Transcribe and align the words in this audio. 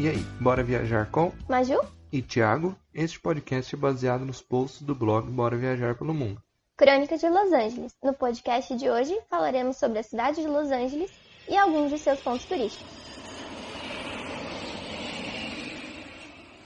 E 0.00 0.08
aí, 0.08 0.24
bora 0.40 0.64
viajar 0.64 1.10
com 1.10 1.30
Maju? 1.46 1.78
e 2.10 2.22
Thiago? 2.22 2.74
Este 2.94 3.20
podcast 3.20 3.74
é 3.74 3.78
baseado 3.78 4.24
nos 4.24 4.40
posts 4.40 4.80
do 4.80 4.94
blog 4.94 5.30
Bora 5.30 5.58
Viajar 5.58 5.94
pelo 5.94 6.14
Mundo. 6.14 6.42
Crônica 6.74 7.18
de 7.18 7.28
Los 7.28 7.52
Angeles. 7.52 7.94
No 8.02 8.14
podcast 8.14 8.74
de 8.76 8.88
hoje 8.88 9.14
falaremos 9.28 9.76
sobre 9.76 9.98
a 9.98 10.02
cidade 10.02 10.40
de 10.40 10.48
Los 10.48 10.70
Angeles 10.70 11.10
e 11.46 11.54
alguns 11.54 11.90
de 11.90 11.98
seus 11.98 12.18
pontos 12.18 12.46
turísticos. 12.46 12.88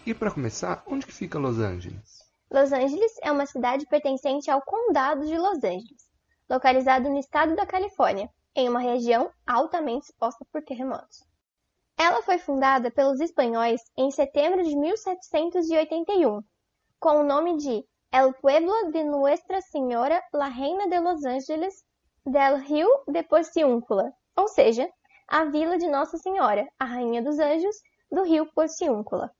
E 0.07 0.14
para 0.14 0.30
começar, 0.30 0.85
onde 0.86 1.04
que 1.04 1.12
fica 1.12 1.36
Los 1.36 1.58
Angeles? 1.58 2.22
Los 2.48 2.71
Angeles 2.71 3.18
é 3.21 3.32
uma 3.32 3.46
cidade 3.46 3.85
pertencente 3.86 4.48
ao 4.48 4.62
Condado 4.62 5.26
de 5.26 5.36
Los 5.36 5.58
Angeles, 5.64 6.08
localizado 6.48 7.11
no 7.11 7.18
estado 7.18 7.57
da 7.57 7.66
Califórnia, 7.66 8.30
em 8.54 8.68
uma 8.68 8.79
região 8.79 9.29
altamente 9.44 10.04
exposta 10.04 10.46
por 10.53 10.62
terremotos. 10.62 11.33
Ela 11.96 12.22
foi 12.22 12.39
fundada 12.39 12.90
pelos 12.90 13.21
espanhóis 13.21 13.80
em 13.96 14.11
setembro 14.11 14.62
de 14.62 14.76
1781, 14.76 16.43
com 16.98 17.20
o 17.20 17.25
nome 17.25 17.57
de 17.57 17.84
El 18.12 18.32
Pueblo 18.34 18.90
de 18.90 19.04
Nuestra 19.04 19.61
Señora 19.61 20.22
la 20.32 20.48
Reina 20.48 20.89
de 20.89 21.00
Los 21.00 21.25
Angeles 21.25 21.84
del 22.26 22.58
Rio 22.58 22.89
de 23.07 23.22
Porciúncula, 23.22 24.12
ou 24.36 24.48
seja, 24.48 24.89
a 25.29 25.44
Vila 25.44 25.79
de 25.79 25.89
Nossa 25.89 26.18
Senhora, 26.18 26.68
a 26.79 26.84
Rainha 26.84 27.22
dos 27.22 27.39
Anjos, 27.39 27.76
do 28.11 28.22
Rio 28.22 28.46
Porciúncula. 28.54 29.31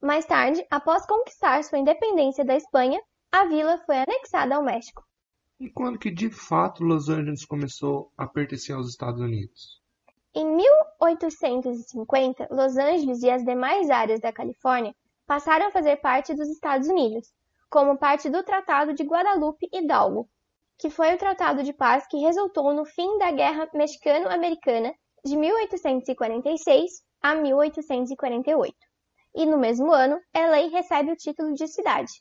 Mais 0.00 0.24
tarde, 0.24 0.64
após 0.70 1.06
conquistar 1.06 1.62
sua 1.62 1.78
independência 1.78 2.44
da 2.44 2.56
Espanha, 2.56 3.00
a 3.30 3.44
vila 3.44 3.78
foi 3.84 3.98
anexada 3.98 4.56
ao 4.56 4.62
México. 4.62 5.04
E 5.58 5.70
quando 5.70 5.98
que 5.98 6.10
de 6.10 6.30
fato 6.30 6.82
Los 6.82 7.08
Angeles 7.08 7.44
começou 7.44 8.10
a 8.16 8.26
pertencer 8.26 8.74
aos 8.74 8.88
Estados 8.88 9.20
Unidos? 9.20 9.79
Em 10.32 10.46
1850, 10.46 12.46
Los 12.52 12.76
Angeles 12.76 13.20
e 13.20 13.30
as 13.30 13.44
demais 13.44 13.90
áreas 13.90 14.20
da 14.20 14.32
Califórnia 14.32 14.94
passaram 15.26 15.66
a 15.66 15.72
fazer 15.72 15.96
parte 15.96 16.32
dos 16.34 16.48
Estados 16.48 16.86
Unidos, 16.86 17.34
como 17.68 17.98
parte 17.98 18.30
do 18.30 18.44
Tratado 18.44 18.94
de 18.94 19.02
Guadalupe 19.02 19.68
Hidalgo, 19.72 20.28
que 20.78 20.88
foi 20.88 21.14
o 21.14 21.18
tratado 21.18 21.64
de 21.64 21.72
paz 21.72 22.06
que 22.06 22.18
resultou 22.18 22.72
no 22.72 22.84
fim 22.84 23.18
da 23.18 23.32
Guerra 23.32 23.68
Mexicano-Americana 23.74 24.94
de 25.24 25.36
1846 25.36 27.02
a 27.20 27.34
1848. 27.34 28.72
E 29.34 29.44
no 29.44 29.58
mesmo 29.58 29.92
ano, 29.92 30.20
LA 30.32 30.68
recebe 30.70 31.10
o 31.10 31.16
título 31.16 31.54
de 31.54 31.66
cidade. 31.66 32.12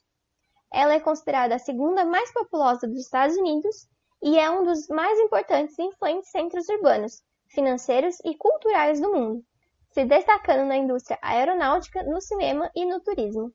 Ela 0.74 0.96
é 0.96 1.00
considerada 1.00 1.56
a 1.56 1.60
segunda 1.60 2.04
mais 2.06 2.34
populosa 2.34 2.88
dos 2.88 3.02
Estados 3.02 3.38
Unidos 3.38 3.88
e 4.20 4.40
é 4.40 4.50
um 4.50 4.64
dos 4.64 4.88
mais 4.88 5.20
importantes 5.20 5.78
e 5.78 5.84
influentes 5.84 6.32
centros 6.32 6.68
urbanos, 6.70 7.22
financeiros 7.50 8.18
e 8.24 8.36
culturais 8.38 9.02
do 9.02 9.12
mundo, 9.12 9.44
se 9.92 10.06
destacando 10.06 10.68
na 10.68 10.78
indústria 10.78 11.20
aeronáutica, 11.22 12.04
no 12.04 12.22
cinema 12.22 12.70
e 12.76 12.86
no 12.86 13.00
turismo. 13.02 13.54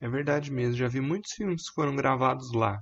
É 0.00 0.08
verdade 0.08 0.52
mesmo, 0.52 0.76
já 0.76 0.88
vi 0.88 1.00
muitos 1.00 1.32
filmes 1.32 1.68
que 1.68 1.74
foram 1.74 1.96
gravados 1.96 2.52
lá. 2.52 2.80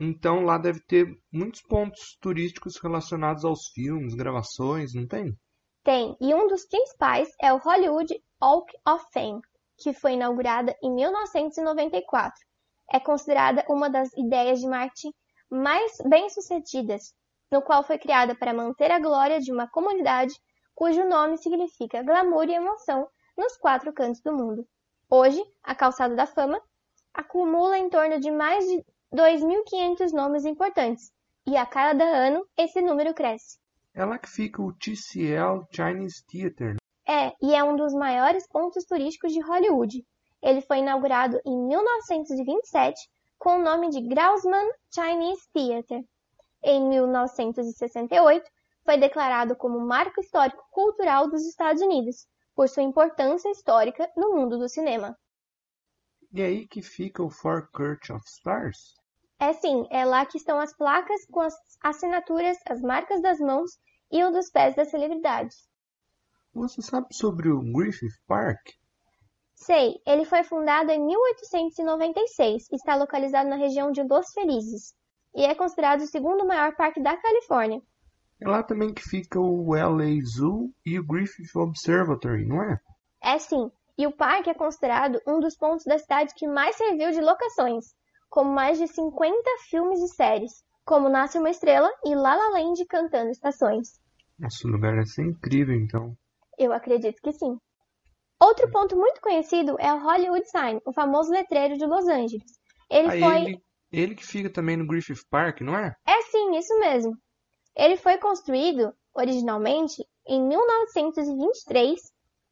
Então 0.00 0.44
lá 0.44 0.56
deve 0.56 0.80
ter 0.80 1.06
muitos 1.32 1.60
pontos 1.62 2.16
turísticos 2.20 2.78
relacionados 2.80 3.44
aos 3.44 3.68
filmes, 3.74 4.14
gravações, 4.14 4.94
não 4.94 5.06
tem? 5.06 5.36
Tem, 5.82 6.16
e 6.20 6.34
um 6.34 6.46
dos 6.46 6.64
principais 6.66 7.28
é 7.40 7.52
o 7.52 7.58
Hollywood 7.58 8.14
Walk 8.40 8.72
of 8.86 9.04
Fame, 9.12 9.40
que 9.76 9.92
foi 9.92 10.12
inaugurada 10.12 10.76
em 10.82 10.94
1994. 10.94 12.40
É 12.92 13.00
considerada 13.00 13.64
uma 13.68 13.90
das 13.90 14.12
ideias 14.16 14.60
de 14.60 14.68
marketing 14.68 15.12
mais 15.50 15.98
bem-sucedidas, 16.08 17.14
no 17.50 17.62
qual 17.62 17.82
foi 17.82 17.98
criada 17.98 18.34
para 18.34 18.54
manter 18.54 18.90
a 18.90 18.98
glória 18.98 19.40
de 19.40 19.52
uma 19.52 19.68
comunidade 19.68 20.34
cujo 20.74 21.04
nome 21.08 21.36
significa 21.38 22.02
glamour 22.02 22.48
e 22.48 22.54
emoção 22.54 23.08
nos 23.36 23.56
quatro 23.56 23.92
cantos 23.92 24.20
do 24.20 24.32
mundo. 24.32 24.66
Hoje, 25.10 25.42
a 25.62 25.74
Calçada 25.74 26.14
da 26.14 26.26
Fama 26.26 26.60
acumula 27.12 27.78
em 27.78 27.88
torno 27.88 28.20
de 28.20 28.30
mais 28.30 28.64
de 28.64 28.84
2.500 29.14 30.12
nomes 30.12 30.44
importantes, 30.44 31.10
e 31.46 31.56
a 31.56 31.64
cada 31.64 32.04
ano 32.04 32.46
esse 32.56 32.80
número 32.82 33.14
cresce. 33.14 33.58
É 33.94 34.04
lá 34.04 34.18
que 34.18 34.28
fica 34.28 34.62
o 34.62 34.72
TCL 34.72 35.66
Chinese 35.74 36.24
Theater. 36.26 36.76
É, 37.06 37.32
e 37.42 37.54
é 37.54 37.64
um 37.64 37.74
dos 37.74 37.94
maiores 37.94 38.46
pontos 38.46 38.84
turísticos 38.84 39.32
de 39.32 39.40
Hollywood. 39.40 40.04
Ele 40.42 40.60
foi 40.60 40.78
inaugurado 40.78 41.40
em 41.44 41.66
1927 41.66 42.94
com 43.38 43.56
o 43.56 43.62
nome 43.62 43.88
de 43.88 44.00
Grossman 44.02 44.68
Chinese 44.94 45.42
Theater. 45.52 46.02
Em 46.62 46.88
1968, 46.88 48.50
foi 48.84 48.98
declarado 48.98 49.54
como 49.54 49.78
Marco 49.78 50.20
Histórico 50.20 50.64
Cultural 50.70 51.28
dos 51.28 51.46
Estados 51.46 51.80
Unidos, 51.80 52.26
por 52.54 52.68
sua 52.68 52.82
importância 52.82 53.50
histórica 53.50 54.10
no 54.16 54.34
mundo 54.34 54.58
do 54.58 54.68
cinema. 54.68 55.16
E 56.32 56.42
aí 56.42 56.66
que 56.66 56.82
fica 56.82 57.22
o 57.22 57.30
Four 57.30 57.70
Court 57.70 58.10
of 58.10 58.24
Stars? 58.26 58.94
É 59.38 59.52
sim, 59.52 59.86
é 59.90 60.04
lá 60.04 60.26
que 60.26 60.36
estão 60.36 60.58
as 60.58 60.76
placas 60.76 61.24
com 61.26 61.40
as 61.40 61.54
assinaturas, 61.80 62.58
as 62.66 62.82
marcas 62.82 63.22
das 63.22 63.38
mãos 63.38 63.78
e 64.10 64.24
o 64.24 64.32
dos 64.32 64.50
pés 64.50 64.74
das 64.74 64.90
celebridades. 64.90 65.68
Você 66.52 66.82
sabe 66.82 67.06
sobre 67.12 67.50
o 67.50 67.60
Griffith 67.60 68.18
Park? 68.26 68.58
Sei, 69.54 70.00
ele 70.04 70.24
foi 70.24 70.42
fundado 70.42 70.90
em 70.90 71.04
1896 71.06 72.68
e 72.72 72.74
está 72.74 72.96
localizado 72.96 73.48
na 73.48 73.56
região 73.56 73.92
de 73.92 74.02
Los 74.02 74.32
Felizes 74.32 74.96
e 75.38 75.44
é 75.44 75.54
considerado 75.54 76.00
o 76.00 76.06
segundo 76.06 76.44
maior 76.44 76.74
parque 76.74 77.00
da 77.00 77.16
Califórnia. 77.16 77.80
É 78.42 78.48
lá 78.48 78.60
também 78.60 78.92
que 78.92 79.02
fica 79.02 79.38
o 79.38 79.72
LA 79.72 80.20
Zoo 80.26 80.70
e 80.84 80.98
o 80.98 81.06
Griffith 81.06 81.54
Observatory, 81.54 82.44
não 82.44 82.60
é? 82.60 82.80
É 83.22 83.38
sim, 83.38 83.70
e 83.96 84.04
o 84.04 84.10
parque 84.10 84.50
é 84.50 84.54
considerado 84.54 85.20
um 85.26 85.38
dos 85.38 85.56
pontos 85.56 85.84
da 85.84 85.96
cidade 85.96 86.34
que 86.34 86.48
mais 86.48 86.74
serviu 86.74 87.12
de 87.12 87.20
locações, 87.20 87.84
com 88.28 88.42
mais 88.42 88.78
de 88.78 88.88
50 88.88 89.38
filmes 89.70 90.00
e 90.00 90.08
séries, 90.08 90.52
como 90.84 91.08
Nasce 91.08 91.38
uma 91.38 91.50
Estrela 91.50 91.90
e 92.04 92.16
La 92.16 92.34
La 92.34 92.58
Land 92.58 92.84
cantando 92.86 93.30
estações. 93.30 94.00
Nossa, 94.36 94.66
o 94.66 94.70
lugar 94.72 94.92
deve 94.94 95.06
ser 95.06 95.22
incrível, 95.22 95.76
então. 95.76 96.16
Eu 96.58 96.72
acredito 96.72 97.22
que 97.22 97.32
sim. 97.32 97.56
Outro 98.40 98.68
ponto 98.72 98.96
muito 98.96 99.20
conhecido 99.20 99.76
é 99.78 99.92
o 99.94 100.02
Hollywood 100.02 100.48
Sign, 100.50 100.80
o 100.84 100.92
famoso 100.92 101.30
letreiro 101.30 101.76
de 101.76 101.86
Los 101.86 102.08
Angeles. 102.08 102.58
Ele 102.90 103.08
Ah, 103.08 103.20
foi. 103.20 103.42
ele, 103.42 103.62
ele 103.90 104.14
que 104.14 104.26
fica 104.26 104.50
também 104.50 104.76
no 104.76 104.86
Griffith 104.86 105.24
Park, 105.30 105.60
não 105.60 105.76
é? 105.76 105.94
É 106.06 106.22
sim, 106.22 106.56
isso 106.56 106.78
mesmo. 106.78 107.16
Ele 107.74 107.96
foi 107.96 108.18
construído, 108.18 108.92
originalmente, 109.14 110.04
em 110.26 110.42
1923 110.46 112.00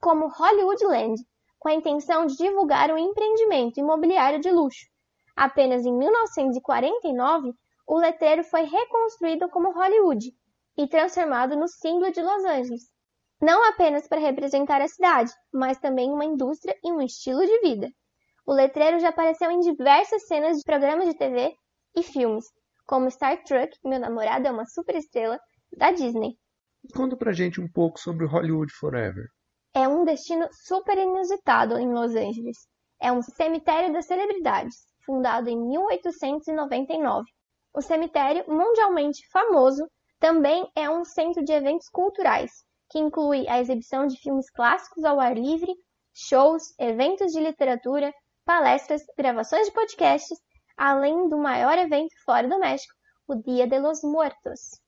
como 0.01 0.29
Hollywood 0.29 0.85
Land, 0.85 1.23
com 1.59 1.69
a 1.69 1.75
intenção 1.75 2.27
de 2.27 2.37
divulgar 2.37 2.91
um 2.91 2.99
empreendimento 2.99 3.81
imobiliário 3.81 4.41
de 4.41 4.51
luxo. 4.51 4.87
Apenas 5.35 5.85
em 5.85 5.93
1949, 5.93 7.53
o 7.87 7.99
letreiro 7.99 8.43
foi 8.45 8.63
reconstruído 8.63 9.49
como 9.49 9.73
Hollywood 9.73 10.33
e 10.77 10.89
transformado 10.89 11.57
no 11.57 11.69
símbolo 11.69 12.11
de 12.11 12.23
Los 12.23 12.45
Angeles. 12.45 12.83
Não 13.41 13.69
apenas 13.69 14.09
para 14.09 14.21
representar 14.21 14.81
a 14.81 14.89
cidade, 14.89 15.33
mas 15.53 15.79
também 15.79 16.11
uma 16.11 16.25
indústria 16.25 16.75
e 16.83 16.91
um 16.91 17.03
estilo 17.03 17.45
de 17.45 17.61
vida. 17.61 17.91
O 18.47 18.53
letreiro 18.53 19.01
já 19.01 19.09
apareceu 19.09 19.51
em 19.51 19.59
diversas 19.59 20.25
cenas 20.29 20.59
de 20.59 20.63
programas 20.63 21.09
de 21.09 21.17
TV 21.17 21.53
e 21.97 22.03
filmes, 22.05 22.45
como 22.87 23.11
Star 23.11 23.43
Trek, 23.43 23.77
Meu 23.85 23.99
Namorado 23.99 24.47
é 24.47 24.51
uma 24.53 24.65
Superestrela, 24.65 25.41
da 25.77 25.91
Disney. 25.91 26.39
Conta 26.95 27.17
pra 27.17 27.33
gente 27.33 27.61
um 27.61 27.67
pouco 27.69 27.99
sobre 27.99 28.25
o 28.25 28.29
Hollywood 28.29 28.73
Forever. 28.73 29.27
É 29.75 29.89
um 29.89 30.05
destino 30.05 30.47
super 30.53 30.97
inusitado 30.97 31.77
em 31.77 31.93
Los 31.93 32.15
Angeles. 32.15 32.69
É 33.03 33.11
um 33.11 33.21
cemitério 33.21 33.93
das 33.93 34.07
celebridades, 34.07 34.77
fundado 35.05 35.51
em 35.51 35.61
1899. 35.69 37.25
O 37.75 37.83
cemitério, 37.83 38.45
mundialmente 38.47 39.29
famoso, 39.33 39.85
também 40.21 40.71
é 40.77 40.89
um 40.89 41.05
centro 41.05 41.43
de 41.43 41.53
eventos 41.53 41.89
culturais, 41.89 42.53
que 42.91 43.01
inclui 43.01 43.49
a 43.49 43.61
exibição 43.61 44.07
de 44.07 44.17
filmes 44.17 44.49
clássicos 44.51 45.05
ao 45.05 45.19
ar 45.19 45.37
livre, 45.37 45.75
shows, 46.15 46.63
eventos 46.79 47.33
de 47.33 47.41
literatura, 47.41 48.15
palestras, 48.47 49.03
gravações 49.19 49.67
de 49.67 49.73
podcasts, 49.73 50.39
além 50.77 51.29
do 51.29 51.37
maior 51.37 51.77
evento 51.77 52.15
fora 52.25 52.47
do 52.49 52.61
México, 52.61 52.95
o 53.27 53.35
Dia 53.35 53.67
de 53.67 53.79
los 53.81 54.03
Muertos. 54.05 54.81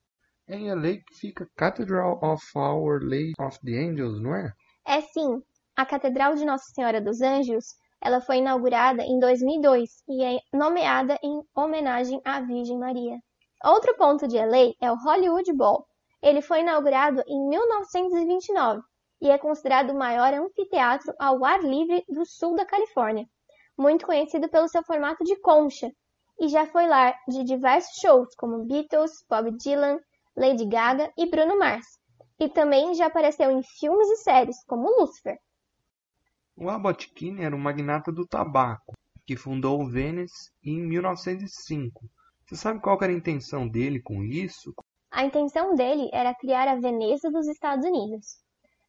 É 0.47 0.55
em 0.55 0.73
LA 0.73 1.03
que 1.05 1.13
fica 1.13 1.47
Cathedral 1.57 2.17
of 2.23 2.41
Our 2.55 3.03
Lady 3.03 3.33
of 3.37 3.59
the 3.65 3.77
Angels, 3.77 4.21
não 4.21 4.33
é? 4.33 4.53
É 4.87 5.01
sim, 5.01 5.43
a 5.75 5.85
Catedral 5.85 6.35
de 6.35 6.45
Nossa 6.45 6.71
Senhora 6.73 7.01
dos 7.01 7.21
Anjos, 7.21 7.65
ela 8.01 8.21
foi 8.21 8.37
inaugurada 8.37 9.03
em 9.03 9.19
2002 9.19 10.03
e 10.07 10.23
é 10.23 10.39
nomeada 10.53 11.19
em 11.21 11.43
homenagem 11.53 12.21
à 12.23 12.39
Virgem 12.39 12.79
Maria. 12.79 13.19
Outro 13.63 13.93
ponto 13.97 14.25
de 14.25 14.37
LA 14.37 14.73
é 14.81 14.89
o 14.89 14.95
Hollywood 14.95 15.51
Bowl. 15.51 15.85
Ele 16.21 16.41
foi 16.41 16.61
inaugurado 16.61 17.21
em 17.27 17.49
1929 17.49 18.81
e 19.21 19.29
é 19.29 19.37
considerado 19.37 19.89
o 19.89 19.97
maior 19.97 20.33
anfiteatro 20.33 21.13
ao 21.19 21.43
ar 21.43 21.61
livre 21.61 22.05
do 22.07 22.25
sul 22.25 22.55
da 22.55 22.65
Califórnia, 22.65 23.27
muito 23.79 24.05
conhecido 24.05 24.49
pelo 24.49 24.67
seu 24.67 24.83
formato 24.83 25.23
de 25.23 25.39
concha, 25.39 25.89
e 26.37 26.49
já 26.49 26.65
foi 26.67 26.85
lar 26.85 27.17
de 27.27 27.43
diversos 27.43 27.95
shows 28.01 28.35
como 28.35 28.65
Beatles, 28.65 29.23
Bob 29.29 29.51
Dylan, 29.57 29.99
Lady 30.35 30.65
Gaga 30.65 31.11
e 31.17 31.29
Bruno 31.29 31.57
Mars. 31.57 31.85
E 32.37 32.49
também 32.49 32.93
já 32.93 33.07
apareceu 33.07 33.49
em 33.51 33.63
filmes 33.63 34.07
e 34.09 34.17
séries 34.17 34.63
como 34.65 34.99
Lucifer. 34.99 35.37
O 36.55 36.69
Abbott 36.69 37.09
Kinney 37.13 37.45
era 37.45 37.55
um 37.55 37.59
magnata 37.59 38.11
do 38.11 38.27
tabaco, 38.27 38.93
que 39.25 39.37
fundou 39.37 39.81
o 39.81 39.89
Venice 39.89 40.51
em 40.63 40.81
1905. 40.81 42.05
Você 42.45 42.55
sabe 42.55 42.81
qual 42.81 42.97
era 43.01 43.11
a 43.11 43.15
intenção 43.15 43.67
dele 43.67 44.01
com 44.01 44.23
isso? 44.23 44.73
A 45.11 45.23
intenção 45.23 45.73
dele 45.73 46.09
era 46.13 46.35
criar 46.35 46.67
a 46.67 46.75
Veneza 46.75 47.29
dos 47.31 47.47
Estados 47.47 47.85
Unidos. 47.85 48.43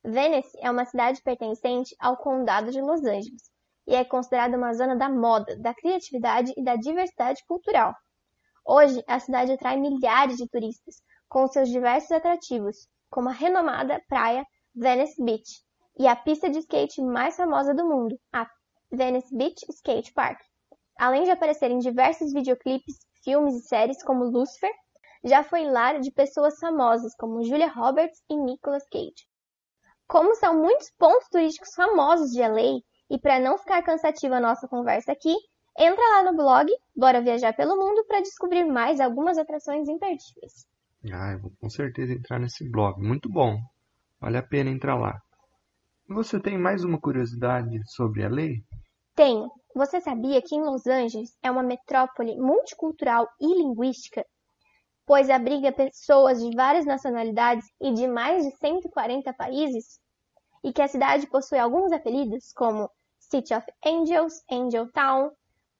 Venice 0.05 0.57
é 0.61 0.71
uma 0.71 0.85
cidade 0.85 1.21
pertencente 1.23 1.95
ao 1.99 2.17
Condado 2.17 2.71
de 2.71 2.81
Los 2.81 3.05
Angeles 3.05 3.51
e 3.91 3.95
é 3.97 4.05
considerada 4.05 4.57
uma 4.57 4.73
zona 4.73 4.95
da 4.95 5.09
moda, 5.09 5.59
da 5.59 5.75
criatividade 5.75 6.53
e 6.57 6.63
da 6.63 6.77
diversidade 6.77 7.43
cultural. 7.45 7.93
Hoje, 8.65 9.03
a 9.09 9.19
cidade 9.19 9.51
atrai 9.51 9.77
milhares 9.77 10.37
de 10.37 10.49
turistas, 10.49 10.95
com 11.29 11.49
seus 11.49 11.69
diversos 11.69 12.13
atrativos, 12.13 12.77
como 13.11 13.29
a 13.29 13.33
renomada 13.33 14.01
praia 14.09 14.47
Venice 14.73 15.21
Beach 15.21 15.65
e 15.99 16.07
a 16.07 16.15
pista 16.15 16.49
de 16.49 16.61
skate 16.61 17.03
mais 17.03 17.37
famosa 17.37 17.75
do 17.75 17.85
mundo, 17.85 18.17
a 18.33 18.47
Venice 18.93 19.37
Beach 19.37 19.61
Skate 19.69 20.13
Park. 20.13 20.39
Além 20.97 21.25
de 21.25 21.33
aparecer 21.33 21.73
em 21.73 21.79
diversos 21.79 22.33
videoclipes, 22.33 22.95
filmes 23.25 23.57
e 23.57 23.67
séries 23.67 24.01
como 24.05 24.23
Lucifer, 24.23 24.71
já 25.25 25.43
foi 25.43 25.65
lar 25.65 25.99
de 25.99 26.13
pessoas 26.13 26.57
famosas 26.61 27.13
como 27.17 27.43
Julia 27.43 27.69
Roberts 27.69 28.23
e 28.31 28.37
Nicolas 28.37 28.89
Cage. 28.89 29.27
Como 30.07 30.33
são 30.37 30.57
muitos 30.57 30.93
pontos 30.97 31.29
turísticos 31.29 31.75
famosos 31.75 32.31
de 32.31 32.41
LA, 32.41 32.79
e 33.11 33.19
para 33.19 33.41
não 33.41 33.59
ficar 33.59 33.83
cansativa 33.83 34.37
a 34.37 34.41
nossa 34.41 34.69
conversa 34.69 35.13
aqui, 35.13 35.35
entra 35.79 36.03
lá 36.15 36.31
no 36.31 36.37
blog 36.37 36.71
Bora 36.97 37.21
Viajar 37.21 37.53
pelo 37.55 37.77
Mundo 37.77 38.05
para 38.07 38.21
descobrir 38.21 38.65
mais 38.65 39.01
algumas 39.01 39.37
atrações 39.37 39.89
imperdíveis. 39.89 40.67
Ah, 41.13 41.33
eu 41.33 41.41
vou 41.41 41.53
com 41.61 41.69
certeza 41.69 42.13
entrar 42.13 42.39
nesse 42.39 42.71
blog. 42.71 43.01
Muito 43.03 43.29
bom. 43.29 43.59
Vale 44.21 44.37
a 44.37 44.43
pena 44.43 44.71
entrar 44.71 44.97
lá. 44.97 45.21
Você 46.09 46.39
tem 46.39 46.57
mais 46.57 46.85
uma 46.85 47.01
curiosidade 47.01 47.81
sobre 47.87 48.27
LA? 48.29 48.63
Tenho. 49.15 49.51
Você 49.75 50.01
sabia 50.01 50.41
que 50.43 50.55
em 50.55 50.63
Los 50.63 50.87
Angeles 50.87 51.37
é 51.43 51.51
uma 51.51 51.63
metrópole 51.63 52.37
multicultural 52.37 53.29
e 53.41 53.47
linguística? 53.47 54.25
pois 55.11 55.29
abriga 55.29 55.73
pessoas 55.73 56.39
de 56.39 56.55
várias 56.55 56.87
nacionalidades 56.87 57.67
e 57.81 57.93
de 57.93 58.07
mais 58.07 58.45
de 58.45 58.57
140 58.59 59.33
países, 59.33 59.99
e 60.63 60.73
que 60.73 60.81
a 60.81 60.87
cidade 60.87 61.27
possui 61.27 61.59
alguns 61.59 61.91
apelidos 61.91 62.53
como 62.53 62.89
City 63.31 63.55
of 63.55 63.67
Angels, 63.85 64.43
Angel 64.51 64.91
Town, 64.93 65.31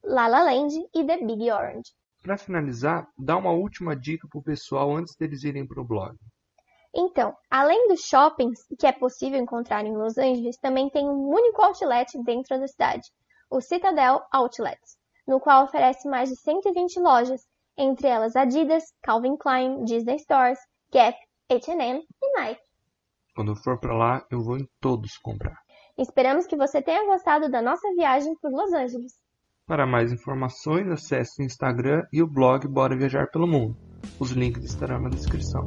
La 0.05 0.29
La 0.29 0.43
Land 0.43 0.75
e 0.95 1.05
The 1.05 1.19
Big 1.25 1.51
Orange. 1.51 1.93
Para 2.23 2.39
finalizar, 2.39 3.09
dá 3.19 3.37
uma 3.37 3.51
última 3.51 3.97
dica 3.97 4.29
para 4.29 4.39
o 4.39 4.43
pessoal 4.43 4.95
antes 4.95 5.17
deles 5.17 5.43
irem 5.43 5.67
para 5.67 5.81
o 5.81 5.85
blog. 5.85 6.17
Então, 6.95 7.35
além 7.51 7.89
dos 7.89 8.01
shoppings 8.01 8.61
que 8.79 8.87
é 8.87 8.93
possível 8.93 9.41
encontrar 9.41 9.85
em 9.85 9.97
Los 9.97 10.19
Angeles, 10.19 10.59
também 10.59 10.91
tem 10.91 11.09
um 11.09 11.29
único 11.29 11.63
outlet 11.63 12.11
dentro 12.25 12.59
da 12.59 12.67
cidade, 12.67 13.09
o 13.51 13.61
Citadel 13.61 14.23
Outlets, 14.33 14.99
no 15.27 15.41
qual 15.41 15.65
oferece 15.65 16.09
mais 16.09 16.29
de 16.29 16.41
120 16.41 17.01
lojas 17.01 17.41
entre 17.77 18.09
elas 18.09 18.37
Adidas, 18.37 18.85
Calvin 19.03 19.37
Klein, 19.37 19.85
Disney 19.85 20.19
Stores, 20.19 20.59
Gap, 20.93 21.17
H&M 21.49 22.05
e 22.23 22.39
Nike. 22.39 22.61
Quando 23.35 23.53
eu 23.53 23.57
for 23.57 23.81
para 23.81 23.97
lá, 23.97 24.27
eu 24.31 24.43
vou 24.43 24.59
em 24.59 24.69
todos 24.81 25.17
comprar. 25.19 25.57
Esperamos 26.01 26.47
que 26.47 26.57
você 26.57 26.81
tenha 26.81 27.05
gostado 27.05 27.51
da 27.51 27.61
nossa 27.61 27.87
viagem 27.95 28.35
por 28.41 28.51
Los 28.51 28.73
Angeles. 28.73 29.13
Para 29.67 29.87
mais 29.87 30.11
informações, 30.11 30.91
acesse 30.91 31.43
o 31.43 31.45
Instagram 31.45 32.05
e 32.11 32.23
o 32.23 32.27
blog 32.27 32.67
Bora 32.67 32.97
Viajar 32.97 33.31
pelo 33.31 33.47
Mundo. 33.47 33.77
Os 34.19 34.31
links 34.31 34.65
estarão 34.65 34.99
na 34.99 35.11
descrição. 35.11 35.67